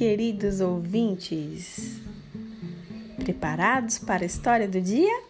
queridos 0.00 0.62
ouvintes! 0.62 2.00
Preparados 3.18 3.98
para 3.98 4.22
a 4.22 4.26
história 4.26 4.66
do 4.66 4.80
dia? 4.80 5.22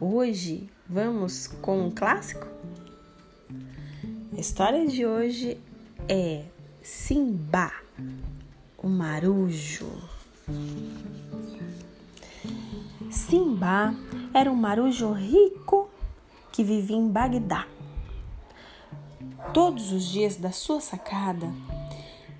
Hoje 0.00 0.70
vamos 0.88 1.48
com 1.48 1.88
um 1.88 1.90
clássico? 1.90 2.46
A 4.34 4.40
história 4.40 4.86
de 4.86 5.04
hoje 5.04 5.60
é 6.08 6.46
Simba, 6.82 7.70
o 8.78 8.88
marujo. 8.88 9.92
Simba 13.10 13.94
era 14.32 14.50
um 14.50 14.56
marujo 14.56 15.12
rico 15.12 15.90
que 16.50 16.64
vivia 16.64 16.96
em 16.96 17.06
Bagdá. 17.06 17.66
Todos 19.52 19.92
os 19.92 20.04
dias 20.04 20.36
da 20.36 20.50
sua 20.50 20.80
sacada, 20.80 21.52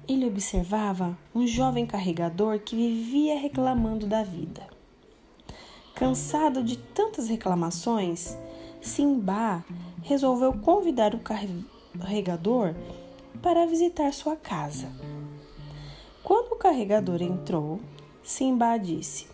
ele 0.09 0.27
observava 0.27 1.17
um 1.35 1.47
jovem 1.47 1.87
carregador 1.87 2.59
que 2.61 2.77
vivia 2.77 3.39
reclamando 3.39 4.07
da 4.07 4.23
vida. 4.23 4.67
Cansado 5.95 6.63
de 6.63 6.77
tantas 6.77 7.29
reclamações, 7.29 8.37
Simba 8.81 9.65
resolveu 10.03 10.53
convidar 10.55 11.15
o 11.15 11.21
carregador 11.21 12.75
para 13.41 13.67
visitar 13.67 14.13
sua 14.13 14.37
casa. 14.37 14.91
Quando 16.23 16.53
o 16.53 16.57
carregador 16.57 17.23
entrou, 17.23 17.81
Simba 18.23 18.77
disse: 18.79 19.27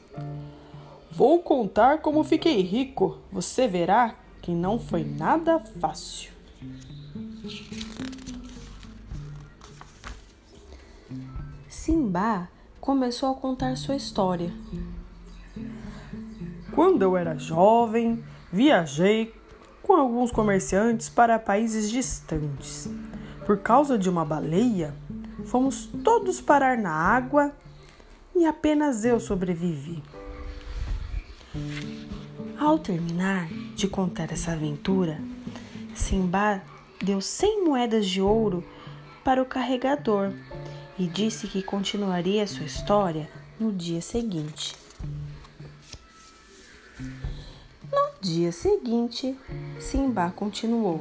Vou 1.11 1.39
contar 1.41 2.01
como 2.01 2.23
fiquei 2.25 2.63
rico. 2.63 3.19
Você 3.33 3.67
verá 3.67 4.15
que 4.43 4.53
não 4.53 4.79
foi 4.79 5.05
nada 5.05 5.59
fácil. 5.59 6.33
Simba 11.89 12.51
começou 12.83 13.31
a 13.31 13.35
contar 13.35 13.75
sua 13.79 13.97
história. 13.97 14.53
Quando 16.75 17.01
eu 17.01 17.17
era 17.17 17.39
jovem, 17.39 18.23
viajei 18.53 19.35
com 19.83 19.95
alguns 19.95 20.31
comerciantes 20.31 21.09
para 21.09 21.39
países 21.39 21.91
distantes. 21.91 22.91
Por 23.47 23.61
causa 23.61 23.97
de 23.97 24.07
uma 24.07 24.23
baleia, 24.23 24.95
fomos 25.47 25.87
todos 26.05 26.43
parar 26.43 26.77
na 26.77 26.93
água 26.93 27.53
e 28.37 28.45
apenas 28.45 29.07
eu 29.07 29.19
sobrevivi. 29.19 30.03
Ao 32.61 32.79
terminar 32.79 33.49
de 33.75 33.89
contar 33.89 34.31
essa 34.31 34.53
aventura, 34.53 35.19
Simba 35.95 36.61
deu 37.03 37.23
100 37.23 37.65
moedas 37.65 38.07
de 38.07 38.21
ouro 38.21 38.63
para 39.25 39.41
o 39.41 39.47
carregador 39.47 40.35
e 40.99 41.07
disse 41.07 41.47
que 41.47 41.63
continuaria 41.63 42.47
sua 42.47 42.67
história 42.67 43.31
no 43.59 43.73
dia 43.73 44.01
seguinte. 44.01 44.77
No 47.91 48.21
dia 48.21 48.51
seguinte, 48.51 49.39
Simba 49.79 50.33
continuou. 50.35 51.01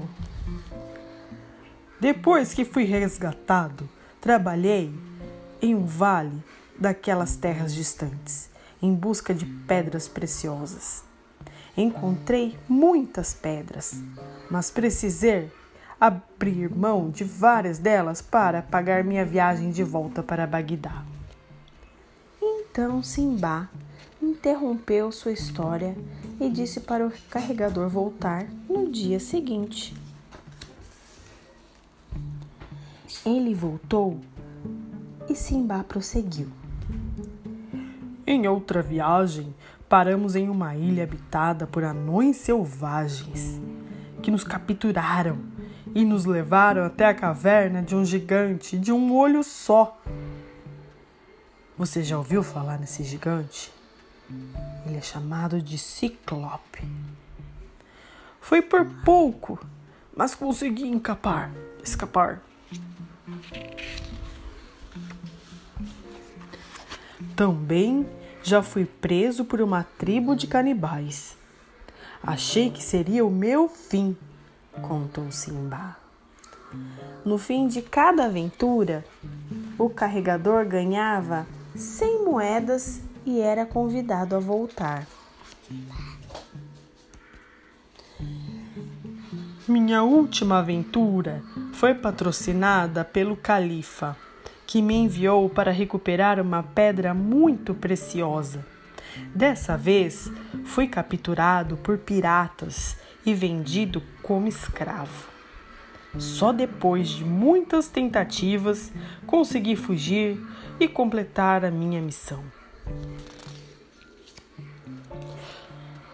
Depois 1.99 2.53
que 2.53 2.63
fui 2.63 2.83
resgatado, 2.83 3.89
trabalhei 4.21 4.93
em 5.61 5.73
um 5.73 5.85
vale 5.85 6.43
daquelas 6.79 7.35
terras 7.35 7.73
distantes, 7.73 8.49
em 8.81 8.93
busca 8.93 9.33
de 9.33 9.45
pedras 9.45 10.07
preciosas. 10.07 11.03
Encontrei 11.75 12.57
muitas 12.67 13.33
pedras, 13.33 13.95
mas 14.49 14.69
precisei 14.69 15.51
abrir 15.99 16.69
mão 16.69 17.09
de 17.09 17.23
várias 17.23 17.79
delas 17.79 18.21
para 18.21 18.61
pagar 18.61 19.03
minha 19.03 19.25
viagem 19.25 19.71
de 19.71 19.83
volta 19.83 20.21
para 20.21 20.45
Bagdá. 20.45 21.03
Então 22.41 23.01
Simba 23.01 23.69
interrompeu 24.21 25.11
sua 25.11 25.31
história 25.31 25.95
e 26.39 26.49
disse 26.49 26.81
para 26.81 27.05
o 27.05 27.11
carregador 27.29 27.89
voltar 27.89 28.45
no 28.69 28.91
dia 28.91 29.19
seguinte. 29.19 29.95
Ele 33.25 33.53
voltou 33.53 34.19
e 35.27 35.35
Simba 35.35 35.83
prosseguiu. 35.83 36.49
Em 38.25 38.47
outra 38.47 38.81
viagem, 38.81 39.53
paramos 39.89 40.35
em 40.35 40.49
uma 40.49 40.75
ilha 40.75 41.03
habitada 41.03 41.65
por 41.65 41.83
anões 41.83 42.37
selvagens 42.37 43.59
que 44.21 44.29
nos 44.29 44.43
capturaram 44.43 45.56
e 45.93 46.05
nos 46.05 46.25
levaram 46.25 46.85
até 46.85 47.05
a 47.05 47.13
caverna 47.13 47.81
de 47.81 47.95
um 47.95 48.05
gigante 48.05 48.77
de 48.77 48.91
um 48.91 49.13
olho 49.15 49.43
só. 49.43 49.99
Você 51.77 52.03
já 52.03 52.17
ouviu 52.17 52.41
falar 52.41 52.79
nesse 52.79 53.03
gigante? 53.03 53.71
Ele 54.85 54.97
é 54.97 55.01
chamado 55.01 55.61
de 55.61 55.77
Ciclope. 55.77 56.87
Foi 58.41 58.61
por 58.61 58.85
pouco, 59.03 59.59
mas 60.15 60.33
consegui 60.33 60.87
encapar, 60.87 61.51
escapar. 61.83 62.41
Também 67.35 68.07
já 68.41 68.63
fui 68.63 68.85
preso 68.85 69.45
por 69.45 69.61
uma 69.61 69.83
tribo 69.83 70.35
de 70.35 70.47
canibais. 70.47 71.37
Achei 72.23 72.71
que 72.71 72.83
seria 72.83 73.25
o 73.25 73.29
meu 73.29 73.69
fim, 73.69 74.17
contou 74.77 75.31
Simba. 75.31 75.97
No 77.25 77.37
fim 77.37 77.67
de 77.67 77.81
cada 77.81 78.25
aventura, 78.25 79.05
o 79.77 79.89
carregador 79.89 80.65
ganhava 80.65 81.45
100 81.75 82.25
moedas 82.25 83.01
e 83.25 83.41
era 83.41 83.65
convidado 83.65 84.35
a 84.35 84.39
voltar. 84.39 85.05
Minha 89.67 90.03
última 90.03 90.59
aventura 90.59 91.43
foi 91.73 91.93
patrocinada 91.93 93.03
pelo 93.03 93.35
califa, 93.35 94.15
que 94.65 94.81
me 94.81 94.95
enviou 94.95 95.49
para 95.49 95.71
recuperar 95.71 96.39
uma 96.39 96.63
pedra 96.63 97.13
muito 97.13 97.73
preciosa. 97.73 98.65
Dessa 99.35 99.75
vez, 99.75 100.31
fui 100.63 100.87
capturado 100.87 101.75
por 101.77 101.97
piratas 101.97 102.95
e 103.27 103.33
vendido 103.33 104.01
como 104.23 104.47
escravo. 104.47 105.27
Só 106.17 106.53
depois 106.53 107.09
de 107.09 107.25
muitas 107.25 107.89
tentativas 107.89 108.91
consegui 109.27 109.75
fugir 109.75 110.41
e 110.79 110.87
completar 110.87 111.65
a 111.65 111.69
minha 111.69 112.01
missão. 112.01 112.41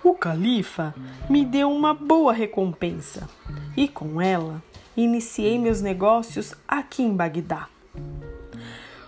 O 0.03 0.15
califa 0.15 0.93
me 1.29 1.45
deu 1.45 1.71
uma 1.71 1.93
boa 1.93 2.33
recompensa 2.33 3.29
e 3.77 3.87
com 3.87 4.19
ela 4.19 4.61
iniciei 4.97 5.59
meus 5.59 5.81
negócios 5.81 6.55
aqui 6.67 7.03
em 7.03 7.15
Bagdá. 7.15 7.69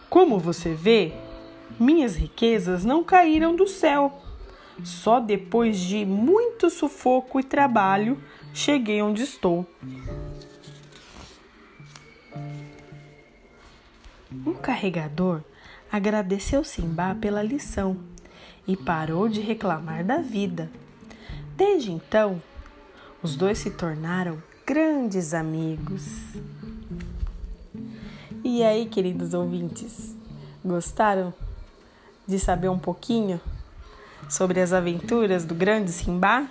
Como 0.09 0.39
você 0.39 0.73
vê, 0.73 1.11
minhas 1.79 2.15
riquezas 2.15 2.85
não 2.85 3.03
caíram 3.03 3.55
do 3.55 3.67
céu. 3.67 4.21
Só 4.83 5.19
depois 5.19 5.77
de 5.79 6.05
muito 6.05 6.69
sufoco 6.69 7.39
e 7.39 7.43
trabalho 7.43 8.21
cheguei 8.53 9.01
onde 9.01 9.23
estou. 9.23 9.65
O 14.45 14.53
carregador 14.53 15.41
agradeceu 15.91 16.63
Simba 16.63 17.15
pela 17.15 17.41
lição 17.41 17.97
e 18.67 18.75
parou 18.75 19.29
de 19.29 19.39
reclamar 19.39 20.03
da 20.03 20.17
vida. 20.17 20.69
Desde 21.55 21.91
então, 21.91 22.41
os 23.23 23.35
dois 23.35 23.59
se 23.59 23.71
tornaram 23.71 24.41
grandes 24.65 25.33
amigos. 25.33 26.33
E 28.43 28.61
aí, 28.63 28.87
queridos 28.87 29.33
ouvintes, 29.33 30.15
gostaram 30.63 31.33
de 32.27 32.37
saber 32.39 32.69
um 32.69 32.79
pouquinho 32.79 33.39
sobre 34.29 34.59
as 34.61 34.73
aventuras 34.73 35.45
do 35.45 35.55
grande 35.55 35.91
Simba? 35.91 36.47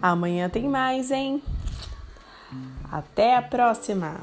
Amanhã 0.00 0.48
tem 0.48 0.68
mais, 0.68 1.10
hein? 1.10 1.42
Até 2.90 3.36
a 3.36 3.42
próxima! 3.42 4.20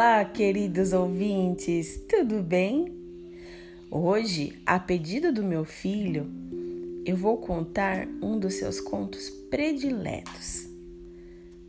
Olá, 0.00 0.24
queridos 0.24 0.92
ouvintes, 0.92 2.00
tudo 2.08 2.40
bem? 2.40 2.86
Hoje, 3.90 4.56
a 4.64 4.78
pedido 4.78 5.32
do 5.32 5.42
meu 5.42 5.64
filho, 5.64 6.30
eu 7.04 7.16
vou 7.16 7.38
contar 7.38 8.06
um 8.22 8.38
dos 8.38 8.54
seus 8.54 8.80
contos 8.80 9.28
prediletos. 9.50 10.68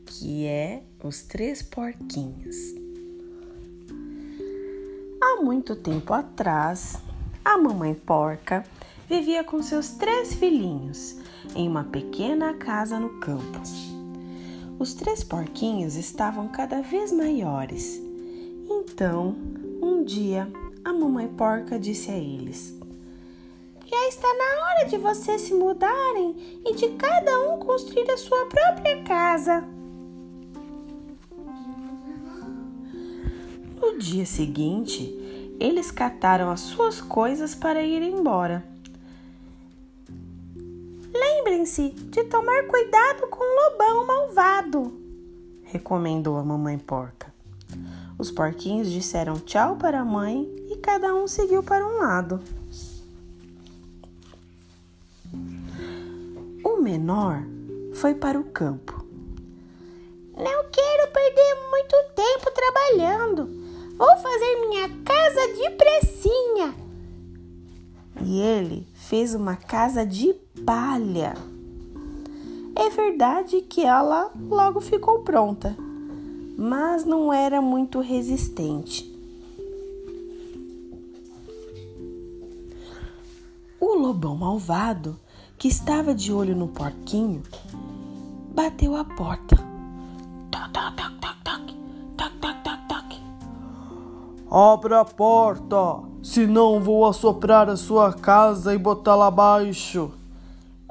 que 0.06 0.46
é 0.46 0.84
Os 1.04 1.24
Três 1.24 1.64
Porquinhos. 1.64 2.56
Há 5.20 5.42
muito 5.42 5.76
tempo 5.76 6.14
atrás, 6.14 6.98
a 7.44 7.58
mamãe 7.58 7.96
porca 7.96 8.64
vivia 9.10 9.44
com 9.44 9.64
seus 9.64 9.90
três 9.94 10.36
filhinhos 10.36 11.16
em 11.56 11.68
uma 11.68 11.84
pequena 11.84 12.54
casa 12.54 13.00
no 13.00 13.20
campo. 13.20 13.60
Os 14.78 14.94
três 14.94 15.24
porquinhos 15.24 15.96
estavam 15.96 16.48
cada 16.48 16.80
vez 16.80 17.12
maiores. 17.12 18.08
Então, 18.92 19.36
um 19.82 20.04
dia, 20.04 20.52
a 20.84 20.92
mamãe 20.92 21.28
porca 21.28 21.80
disse 21.80 22.12
a 22.12 22.18
eles: 22.18 22.78
Já 23.86 24.08
está 24.10 24.28
na 24.28 24.66
hora 24.66 24.90
de 24.90 24.98
vocês 24.98 25.42
se 25.42 25.54
mudarem 25.54 26.62
e 26.66 26.74
de 26.74 26.90
cada 26.90 27.40
um 27.50 27.60
construir 27.60 28.10
a 28.12 28.18
sua 28.18 28.46
própria 28.48 29.02
casa. 29.04 29.64
No 33.80 33.98
dia 33.98 34.26
seguinte, 34.26 35.56
eles 35.60 35.92
cataram 35.92 36.50
as 36.50 36.60
suas 36.60 37.00
coisas 37.00 37.56
para 37.56 37.82
ir 37.82 38.02
embora. 38.02 38.66
Lembrem-se 41.14 41.90
de 41.90 42.24
tomar 42.26 42.64
cuidado 42.68 43.28
com 43.28 43.44
o 43.44 43.72
lobão 43.72 44.08
malvado, 44.08 44.94
recomendou 45.64 46.38
a 46.38 46.44
mamãe 46.44 46.78
porca. 46.78 47.29
Os 48.19 48.30
porquinhos 48.30 48.92
disseram 48.92 49.39
tchau 49.39 49.77
para 49.77 50.01
a 50.01 50.06
mãe 50.06 50.44
e 50.69 50.75
cada 50.75 51.16
um 51.16 51.25
seguiu 51.25 51.63
para 51.63 51.88
um 51.88 52.00
lado. 52.00 52.42
O 56.62 56.81
menor 56.81 57.42
foi 57.94 58.13
para 58.13 58.38
o 58.38 58.44
campo. 58.44 59.06
Não 60.36 60.66
quero 60.69 61.12
perder 61.13 61.56
muito 61.69 61.95
tempo 62.13 62.51
trabalhando. 62.51 63.50
Vou 63.98 64.18
fazer 64.18 64.68
minha 64.68 64.89
casa 65.06 65.54
de 65.54 65.69
pressinha. 65.77 66.75
E 68.21 68.42
ele 68.42 68.86
fez 68.95 69.33
uma 69.33 69.56
casa 69.56 70.06
de 70.06 70.33
palha. 70.66 71.36
É 72.75 72.89
verdade 72.89 73.62
que 73.62 73.86
ela 73.86 74.30
logo 74.50 74.81
ficou 74.81 75.19
pronta, 75.19 75.75
mas 76.60 77.06
não 77.06 77.32
era 77.32 77.62
muito 77.62 78.02
resistente. 78.02 79.10
O 83.80 83.96
lobão 83.96 84.36
malvado, 84.36 85.18
que 85.58 85.70
estava 85.70 86.14
de 86.14 86.34
olho 86.34 86.54
no 86.54 86.68
porquinho, 86.68 87.44
bateu 88.54 88.98
a 88.98 89.06
porta. 89.06 89.56
Toc, 90.52 90.70
toc, 90.74 90.96
toc, 90.98 91.22
toc, 91.22 91.38
toc, 91.46 91.74
toc, 92.18 92.40
toc, 92.42 92.64
toc, 92.66 92.88
toc. 92.90 93.22
Abra 94.52 95.00
a 95.00 95.06
porta, 95.06 96.04
senão 96.22 96.82
vou 96.82 97.06
assoprar 97.06 97.70
a 97.70 97.78
sua 97.78 98.12
casa 98.12 98.76
e 98.76 98.78
botá-la 98.78 99.28
abaixo. 99.28 100.12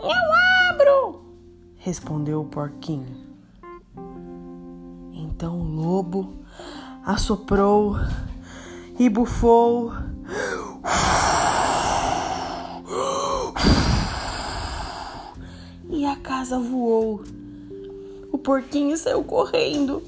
Eu 0.01 0.71
abro! 0.71 1.25
respondeu 1.77 2.41
o 2.41 2.47
porquinho. 2.47 3.28
Então 5.39 5.57
o 5.57 5.63
lobo 5.63 6.35
assoprou 7.07 7.95
e 8.99 9.09
bufou. 9.09 9.93
E 15.89 16.05
a 16.05 16.17
casa 16.17 16.59
voou. 16.59 17.23
O 18.33 18.39
porquinho 18.39 18.97
saiu 18.97 19.23
correndo. 19.23 20.03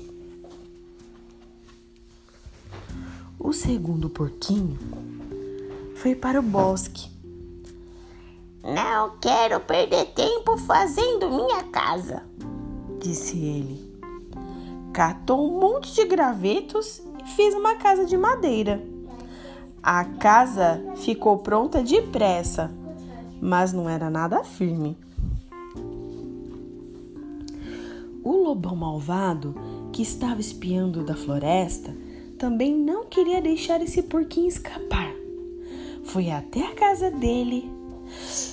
O 3.38 3.52
segundo 3.52 4.10
porquinho 4.10 4.76
foi 5.94 6.16
para 6.16 6.40
o 6.40 6.42
bosque. 6.42 7.08
Não 8.64 9.16
quero 9.20 9.60
perder 9.60 10.06
tempo 10.06 10.56
fazendo 10.56 11.30
minha 11.30 11.62
casa, 11.70 12.24
disse 13.00 13.38
ele. 13.38 13.89
Catou 14.92 15.48
um 15.48 15.60
monte 15.60 15.94
de 15.94 16.04
gravetos 16.04 17.00
e 17.24 17.28
fez 17.30 17.54
uma 17.54 17.76
casa 17.76 18.04
de 18.04 18.16
madeira. 18.16 18.82
A 19.82 20.04
casa 20.04 20.82
ficou 20.96 21.38
pronta 21.38 21.82
depressa, 21.82 22.70
mas 23.40 23.72
não 23.72 23.88
era 23.88 24.10
nada 24.10 24.44
firme. 24.44 24.96
O 28.22 28.32
lobão 28.32 28.76
malvado, 28.76 29.54
que 29.92 30.02
estava 30.02 30.40
espiando 30.40 31.02
da 31.02 31.16
floresta, 31.16 31.94
também 32.38 32.74
não 32.76 33.06
queria 33.06 33.40
deixar 33.40 33.80
esse 33.80 34.02
porquinho 34.02 34.48
escapar. 34.48 35.14
Foi 36.04 36.30
até 36.30 36.66
a 36.66 36.74
casa 36.74 37.10
dele 37.10 37.70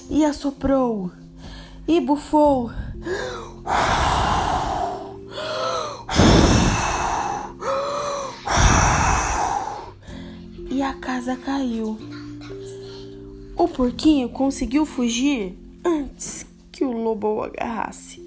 e 0.09 0.23
assoprou 0.23 1.11
e 1.87 1.99
bufou. 1.99 2.69
Casa 11.27 11.35
caiu. 11.35 11.97
O 13.57 13.67
porquinho 13.67 14.29
conseguiu 14.29 14.85
fugir 14.85 15.57
antes 15.83 16.45
que 16.71 16.85
o 16.85 16.91
lobo 16.91 17.35
o 17.35 17.43
agarrasse. 17.43 18.21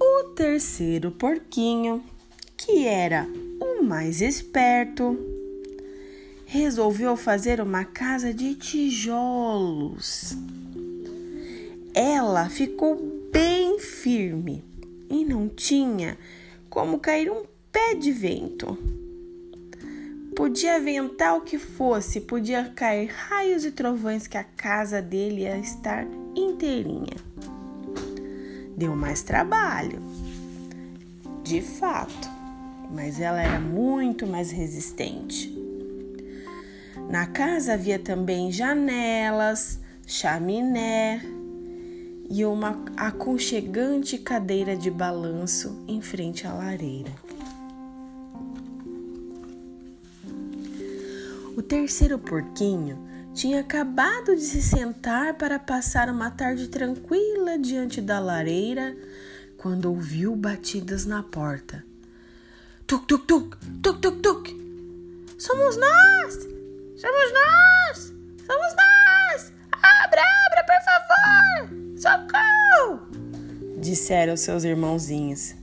O 0.00 0.24
terceiro 0.36 1.10
porquinho, 1.10 2.04
que 2.56 2.86
era 2.86 3.26
o 3.60 3.82
mais 3.82 4.20
esperto, 4.20 5.18
resolveu 6.46 7.16
fazer 7.16 7.60
uma 7.60 7.84
casa 7.84 8.32
de 8.32 8.54
tijolos. 8.54 10.36
Ela 11.92 12.48
ficou 12.48 12.96
bem 13.32 13.80
firme 13.80 14.62
e 15.10 15.24
não 15.24 15.48
tinha 15.48 16.16
como 16.70 17.00
cair 17.00 17.30
um 17.30 17.42
pé 17.72 17.94
de 17.94 18.12
vento. 18.12 18.76
Podia 20.36 20.78
ventar 20.78 21.36
o 21.36 21.40
que 21.40 21.58
fosse, 21.58 22.20
podia 22.20 22.70
cair 22.76 23.10
raios 23.10 23.64
e 23.64 23.70
trovões 23.70 24.26
que 24.26 24.36
a 24.36 24.44
casa 24.44 25.00
dele 25.00 25.42
ia 25.42 25.58
estar 25.58 26.06
inteirinha. 26.36 27.16
Deu 28.76 28.94
mais 28.94 29.22
trabalho, 29.22 30.00
de 31.42 31.62
fato, 31.62 32.28
mas 32.90 33.18
ela 33.18 33.40
era 33.40 33.58
muito 33.58 34.26
mais 34.26 34.50
resistente. 34.50 35.58
Na 37.08 37.26
casa 37.26 37.74
havia 37.74 37.98
também 37.98 38.52
janelas, 38.52 39.80
chaminé 40.06 41.22
e 42.28 42.44
uma 42.44 42.82
aconchegante 42.96 44.18
cadeira 44.18 44.76
de 44.76 44.90
balanço 44.90 45.84
em 45.86 46.00
frente 46.00 46.46
à 46.46 46.52
lareira. 46.52 47.12
O 51.54 51.60
terceiro 51.60 52.18
porquinho 52.18 52.98
tinha 53.34 53.60
acabado 53.60 54.34
de 54.34 54.40
se 54.40 54.62
sentar 54.62 55.34
para 55.34 55.58
passar 55.58 56.08
uma 56.08 56.30
tarde 56.30 56.68
tranquila 56.68 57.58
diante 57.58 58.00
da 58.00 58.18
lareira 58.18 58.96
quando 59.58 59.86
ouviu 59.86 60.34
batidas 60.34 61.04
na 61.04 61.22
porta. 61.22 61.84
Tuk, 62.86 63.06
tuk, 63.06 63.26
tuk, 63.26 63.58
tuk, 63.82 64.00
tuk, 64.00 64.20
tuk. 64.22 64.62
Somos 65.38 65.76
nós! 65.76 66.34
Somos 66.96 67.32
nós! 67.32 68.12
Somos 68.46 68.74
nós! 68.74 69.52
Abra, 69.72 70.22
abra, 70.46 70.64
por 70.66 70.80
favor! 70.86 71.68
Socorro! 71.98 73.78
Disseram 73.78 74.36
seus 74.38 74.64
irmãozinhos. 74.64 75.54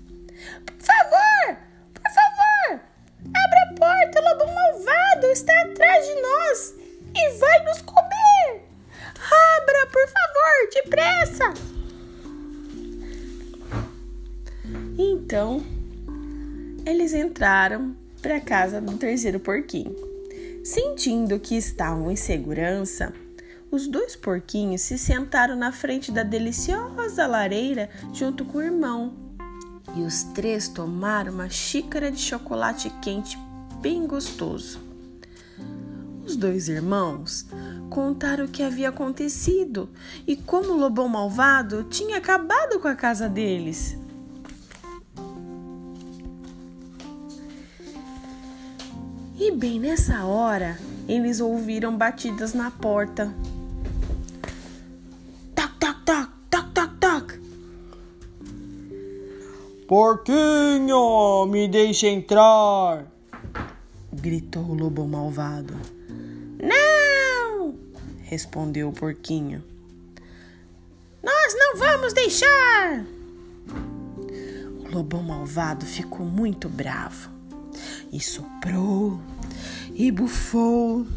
Está 5.40 5.62
atrás 5.62 6.06
de 6.06 6.22
nós 6.22 6.76
e 7.16 7.30
vai 7.38 7.64
nos 7.64 7.82
comer! 7.82 8.62
Abra, 9.16 9.88
por 9.88 10.06
favor! 10.08 10.70
Depressa! 10.74 11.54
Então, 14.98 15.64
eles 16.86 17.14
entraram 17.14 17.96
para 18.22 18.36
a 18.36 18.42
casa 18.42 18.82
do 18.82 18.98
terceiro 18.98 19.40
porquinho. 19.40 19.96
Sentindo 20.62 21.40
que 21.40 21.56
estavam 21.56 22.12
em 22.12 22.18
segurança, 22.18 23.14
os 23.72 23.88
dois 23.88 24.18
porquinhos 24.18 24.82
se 24.82 24.98
sentaram 24.98 25.56
na 25.56 25.72
frente 25.72 26.12
da 26.12 26.24
deliciosa 26.24 27.26
lareira 27.26 27.90
junto 28.14 28.44
com 28.44 28.58
o 28.58 28.62
irmão. 28.62 29.14
E 29.96 30.02
os 30.02 30.24
três 30.24 30.68
tomaram 30.68 31.32
uma 31.32 31.50
xícara 31.50 32.12
de 32.12 32.20
chocolate 32.20 32.90
quente 33.02 33.38
bem 33.82 34.06
gostoso. 34.06 34.89
Os 36.30 36.36
dois 36.36 36.70
irmãos 36.70 37.48
contaram 37.90 38.46
o 38.46 38.48
que 38.48 38.62
havia 38.62 38.90
acontecido 38.90 39.90
e 40.28 40.36
como 40.36 40.74
o 40.74 40.78
lobão 40.78 41.10
malvado 41.10 41.86
tinha 41.86 42.18
acabado 42.18 42.80
com 42.80 42.88
a 42.88 42.94
casa 42.94 43.28
deles. 43.28 43.98
E 49.40 49.52
bem 49.52 49.80
nessa 49.80 50.24
hora, 50.24 50.78
eles 51.08 51.40
ouviram 51.40 51.98
batidas 51.98 52.54
na 52.54 52.70
porta. 52.70 53.34
Toc, 55.56 55.80
toc, 55.80 56.06
toc, 56.06 56.30
toc, 56.52 56.74
toc, 56.76 56.94
toc. 57.00 57.40
Porquinho, 59.88 61.48
me 61.48 61.68
deixe 61.68 62.08
entrar! 62.08 63.08
gritou 64.14 64.64
o 64.64 64.76
lobo 64.76 65.08
malvado. 65.08 65.99
Respondeu 68.30 68.90
o 68.90 68.94
porquinho. 68.94 69.64
Nós 71.24 71.56
não 71.58 71.78
vamos 71.78 72.14
deixar! 72.14 73.04
O 74.86 74.92
lobão 74.94 75.24
malvado 75.24 75.84
ficou 75.84 76.28
muito 76.28 76.70
bravo 76.70 77.32
e 78.14 78.20
soprou 78.22 79.20
e 79.96 80.12
bufou. 80.12 81.08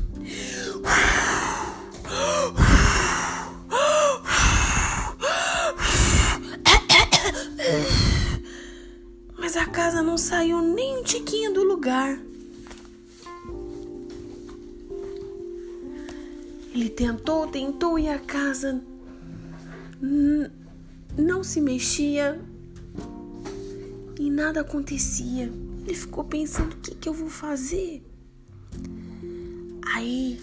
Mas 9.38 9.54
a 9.58 9.66
casa 9.66 10.02
não 10.02 10.16
saiu 10.16 10.62
nem 10.62 10.96
um 11.00 11.02
tiquinho 11.02 11.52
do 11.52 11.62
lugar. 11.62 12.18
Ele 16.74 16.88
tentou, 16.88 17.46
tentou 17.46 17.98
e 17.98 18.08
a 18.08 18.18
casa 18.18 18.82
não 21.16 21.44
se 21.44 21.60
mexia 21.60 22.40
e 24.18 24.30
nada 24.30 24.62
acontecia. 24.62 25.52
Ele 25.86 25.94
ficou 25.94 26.24
pensando: 26.24 26.72
o 26.72 26.76
que, 26.78 26.94
que 26.94 27.08
eu 27.08 27.12
vou 27.12 27.28
fazer? 27.28 28.02
Aí 29.94 30.40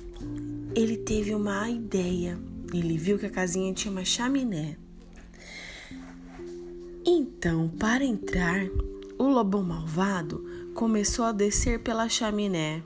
ele 0.76 0.98
teve 0.98 1.34
uma 1.34 1.68
ideia. 1.70 2.38
Ele 2.72 2.98
viu 2.98 3.18
que 3.18 3.26
a 3.26 3.32
casinha 3.32 3.74
tinha 3.74 3.92
uma 3.92 4.06
chaminé. 4.06 4.78
Então, 7.04 7.68
para 7.70 8.04
entrar, 8.04 8.68
o 9.18 9.24
lobão 9.24 9.64
malvado 9.64 10.46
começou 10.76 11.26
a 11.26 11.32
descer 11.32 11.80
pela 11.80 12.08
chaminé. 12.08 12.84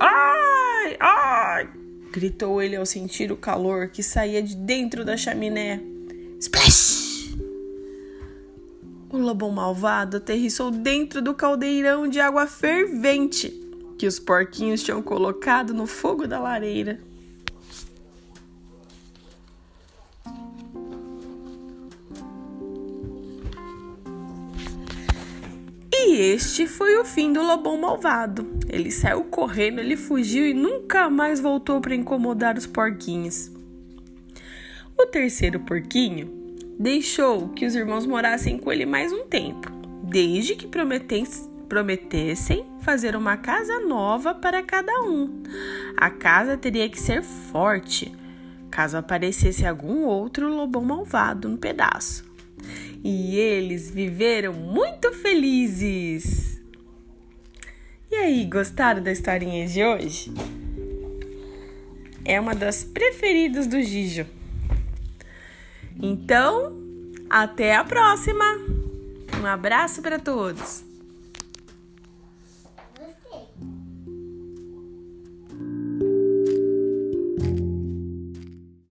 Ai! 0.00 0.96
Ai! 1.00 1.68
Gritou 2.12 2.62
ele 2.62 2.76
ao 2.76 2.86
sentir 2.86 3.30
o 3.30 3.36
calor 3.36 3.88
que 3.88 4.02
saía 4.02 4.42
de 4.42 4.56
dentro 4.56 5.04
da 5.04 5.16
chaminé. 5.16 5.80
Splash! 6.40 7.34
O 9.10 9.18
lobão 9.18 9.50
malvado 9.50 10.16
aterrissou 10.16 10.70
dentro 10.70 11.22
do 11.22 11.34
caldeirão 11.34 12.08
de 12.08 12.20
água 12.20 12.46
fervente 12.46 13.48
que 13.98 14.06
os 14.06 14.18
porquinhos 14.18 14.82
tinham 14.82 15.00
colocado 15.02 15.72
no 15.72 15.86
fogo 15.86 16.26
da 16.26 16.38
lareira. 16.38 17.00
Este 26.18 26.66
foi 26.66 26.96
o 26.96 27.04
fim 27.04 27.30
do 27.30 27.42
lobão 27.42 27.78
malvado. 27.78 28.46
Ele 28.70 28.90
saiu 28.90 29.24
correndo, 29.24 29.80
ele 29.80 29.98
fugiu 29.98 30.46
e 30.46 30.54
nunca 30.54 31.10
mais 31.10 31.40
voltou 31.40 31.78
para 31.78 31.94
incomodar 31.94 32.56
os 32.56 32.66
porquinhos. 32.66 33.50
O 34.98 35.04
terceiro 35.04 35.60
porquinho 35.60 36.32
deixou 36.80 37.50
que 37.50 37.66
os 37.66 37.74
irmãos 37.74 38.06
morassem 38.06 38.56
com 38.56 38.72
ele 38.72 38.86
mais 38.86 39.12
um 39.12 39.26
tempo, 39.26 39.70
desde 40.04 40.56
que 40.56 40.66
prometessem 40.66 42.64
fazer 42.80 43.14
uma 43.14 43.36
casa 43.36 43.80
nova 43.80 44.34
para 44.34 44.62
cada 44.62 45.02
um. 45.02 45.42
A 45.98 46.08
casa 46.08 46.56
teria 46.56 46.88
que 46.88 46.98
ser 46.98 47.22
forte, 47.22 48.10
caso 48.70 48.96
aparecesse 48.96 49.66
algum 49.66 50.06
outro 50.06 50.48
lobão 50.48 50.82
malvado 50.82 51.46
no 51.46 51.58
pedaço 51.58 52.25
e 53.02 53.36
eles 53.36 53.90
viveram 53.90 54.52
muito 54.52 55.12
felizes. 55.12 56.60
E 58.10 58.14
aí, 58.14 58.44
gostaram 58.44 59.02
da 59.02 59.10
historinha 59.10 59.66
de 59.66 59.84
hoje? 59.84 60.32
É 62.24 62.40
uma 62.40 62.54
das 62.54 62.84
preferidas 62.84 63.66
do 63.66 63.82
Gijo. 63.82 64.26
Então, 66.00 66.72
até 67.28 67.74
a 67.74 67.84
próxima. 67.84 68.44
Um 69.40 69.46
abraço 69.46 70.00
para 70.00 70.18
todos. 70.18 70.85